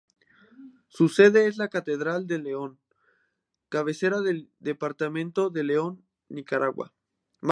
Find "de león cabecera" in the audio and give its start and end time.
2.25-4.19